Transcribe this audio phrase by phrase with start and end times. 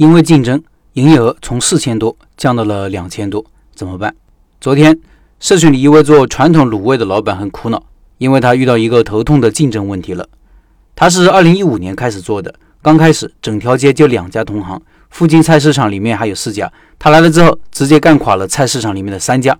[0.00, 0.62] 因为竞争，
[0.94, 4.14] 营业额从四千多降到了两千多，怎么办？
[4.58, 4.98] 昨天
[5.38, 7.84] 社群里一位做传统卤味的老板很苦恼，
[8.16, 10.26] 因为他遇到一个头痛的竞争问题了。
[10.96, 16.72] 他是二零一五年开始做的，刚开始整条街就两家同行，附近菜市场里面还有四家。
[16.98, 19.54] 他来了之后，直接干垮了菜市场里面的三家。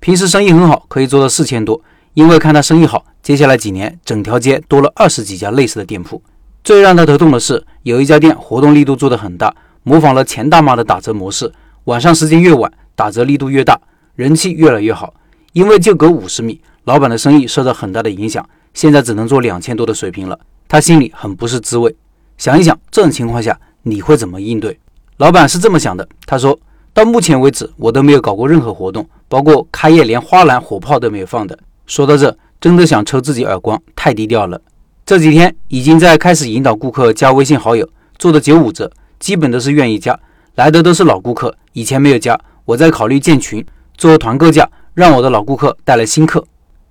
[0.00, 1.80] 平时生意很好，可以做到四千多。
[2.14, 6.20] 因为看他生意好，接下来几年整条街多了二十几家类似的店铺。
[6.64, 9.54] 最让他头痛的是，有一家店活动力度做得很大。
[9.84, 11.52] 模仿了钱大妈的打折模式，
[11.84, 13.78] 晚上时间越晚，打折力度越大，
[14.16, 15.14] 人气越来越好。
[15.52, 20.36] 因为就隔五十米，老板的生意受到很大的影响，现在只能做两千多的水平了。
[20.66, 21.94] 他心里很不是滋味。
[22.38, 24.76] 想一想，这种情况下你会怎么应对？
[25.18, 26.58] 老板是这么想的，他说
[26.92, 31.56] 到目前为止，我都没有搞过任何活动，包括开业连花篮火炮都没有放的。
[31.86, 34.60] 说到这，真的想抽自己耳光，太低调了。
[35.04, 37.86] 这几天已经在开始引导顾客加微信好友，
[38.18, 38.90] 做的九五折。
[39.24, 40.20] 基本都是愿意加，
[40.56, 42.38] 来的都是老顾客，以前没有加。
[42.66, 43.64] 我在考虑建群，
[43.96, 46.44] 做团购价，让我的老顾客带来新客。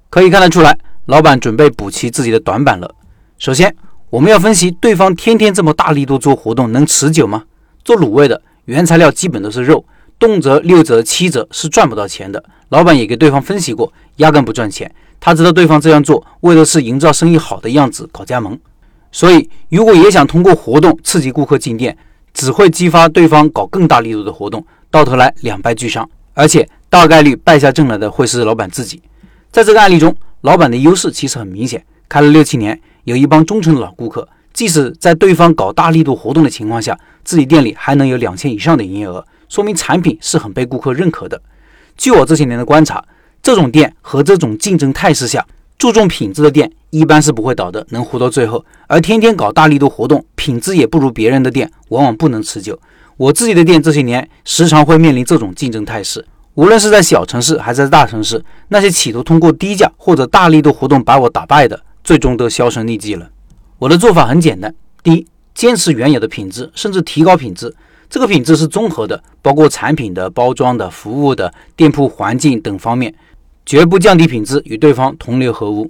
[0.09, 2.95] 可以看得出来，老板准备补齐自己的短板了。
[3.37, 3.75] 首先，
[4.09, 7.43] 我们要分析对方天天这么大力度做活动能持久吗？
[7.83, 9.85] 做卤味的原材料基本都是肉，
[10.17, 12.43] 动辄六折七折是赚不到钱的。
[12.69, 14.91] 老板也给对方分析过，压根不赚钱。
[15.19, 18.59] 他知道对方这样做为的是营造生意好的样子，搞加盟。
[19.11, 21.95] 所以，如果也想通过活动刺激顾客进店，
[22.33, 29.01] 只会激发对方搞更大力度的活动，到头来两败俱伤，而且大概率败下阵来的会是老板自己。
[29.51, 41.41] 在这个案例中，老板的优势其实很明显，开了六七年，有一帮忠诚的老顾客，即使在对方搞大力度活动的情况下，自己店里还能有两千以上的营业额，说明产品是很被顾客认可的。
[41.95, 43.03] 据我这些年的观察，
[43.41, 45.45] 这种店和这种竞争态势下。
[45.75, 52.79] 注重品质的店一般是不会倒的，能活到最后；而天天搞大力度活动，品质也不如别人的店，往往不能持久。
[53.17, 63.27] 我自己的店这些年时常会面临这种竞争态势，无论是在小城市还是在大城市，那些企图通过低价或者大力度活动把我打败的，最终都销声匿迹了。
[63.79, 65.25] 我的做法很简单：第一，
[65.55, 67.75] 坚持原有的品质，甚至提高品质。
[68.07, 73.15] 这个品质是综合的，包括产品的、包装的、服务的、店铺环境等方面。
[73.65, 75.89] 绝不降低品质，与对方同流合污。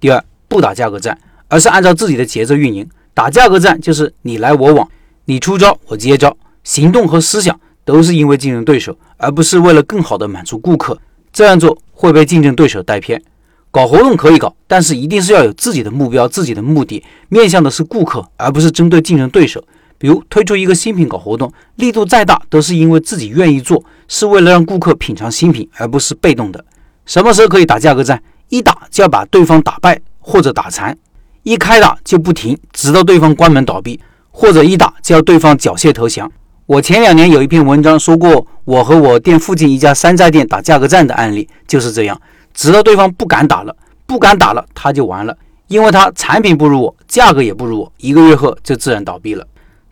[0.00, 1.16] 第二，不打价格战，
[1.46, 2.86] 而是按照自己的节奏运营。
[3.14, 4.88] 打价格战就是你来我往，
[5.26, 10.98] 你出招我接招，行动和思想都是因为竞争对手，而不是为了更好的满足顾客。
[11.32, 13.22] 这样做会被竞争对手带偏。
[13.70, 19.62] 搞活动可以搞，但是一定是要有自己的目标、自己的目的，面向的是顾客，而不是针对竞争对手。
[19.98, 26.64] 比如推出一个新品搞活动，力度再大，都是因为自己愿意做，是为了让顾客品尝新品，而不是被动的。
[27.06, 28.20] 什么时候可以打价格战？
[28.48, 30.00] 一打就要把对方打败
[30.30, 30.96] 或者打残，
[31.42, 33.98] 一开打就不停，直到对方关门倒闭，
[34.30, 36.30] 或者一打就要对方缴械投降。
[36.66, 42.20] 我前两年有一篇文章说过，我和我店附近一家山寨店打价格战的案例就是这样，
[42.54, 43.74] 直到对方不敢打了，
[44.06, 45.36] 不敢打了，他就完了，
[45.66, 49.44] 因为他产品不如我，价格也不如我，一个月后就自然倒闭了。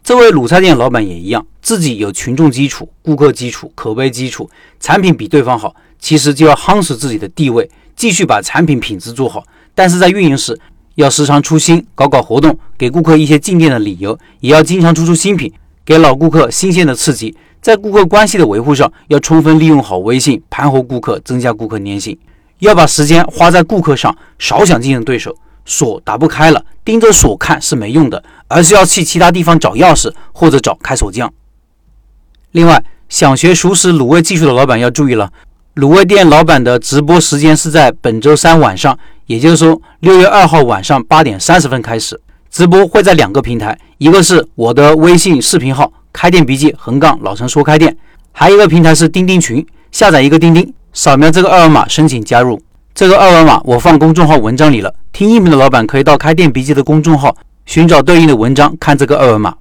[0.05, 5.75] 这位卤菜店老板也一样，自己有群众基础、顾客基础、口碑基础，产品比对方好。
[5.99, 9.43] 其实就要夯实自己的地位，继续把产品品质做好。
[9.79, 10.59] 但是在运营时，
[10.97, 15.53] 要时常出新，搞搞活动，给顾客一些进店的理由，也要经常出出新品，
[15.85, 17.33] 给老顾客新鲜的刺激。
[17.63, 22.19] 在顾客关系的维护上，要充分利用好微信，盘活顾客，增加顾客粘性。
[22.59, 25.33] 要把时间花在顾客上，少想竞争对手。
[25.65, 31.33] 锁打不开了，盯着锁看是没用的，而是要去其他地方找钥匙或者找开锁匠。
[32.51, 35.33] 另外，想学熟食卤味技术的老板要注意了。
[35.77, 42.19] 卤味店老板的直播时间是在本周三晚上，也就是说六月二号晚上八点三十分开始
[42.51, 47.95] 直播，会在两个平台，一个是我的微信视频号“开店笔记”横杠老陈说开店，
[48.33, 52.59] 还有一个平台是钉钉群，下载一个钉钉，扫描这个二维码申请加入。
[52.95, 57.37] 这个二维码我放公众号文章里了，听音频的老板可以到开店笔记的公众号
[57.67, 59.55] 寻找对应的文章，看这个二维码。